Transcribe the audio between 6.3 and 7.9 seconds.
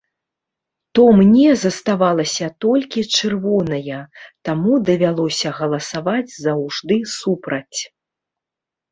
заўжды супраць.